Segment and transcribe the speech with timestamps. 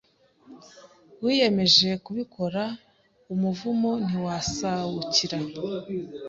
[1.23, 2.63] Wiyemeje kubikora
[3.33, 5.37] umuvumo ntiwazawukira